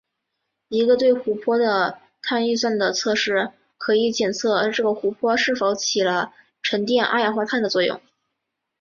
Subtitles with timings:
[0.69, 8.01] 一个对湖泊的碳预算的测试可以检测这个湖泊是否起到了沉淀二氧化碳的作用。